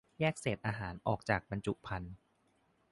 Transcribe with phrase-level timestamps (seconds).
[0.19, 2.13] -แยกเศษอาหารออกจากบรรจุภัณฑ์